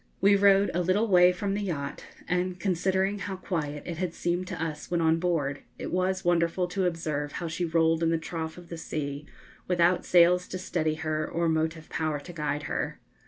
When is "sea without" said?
8.79-10.03